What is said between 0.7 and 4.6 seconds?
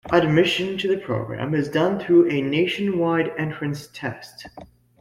to the program is done through a nationwide entrance test.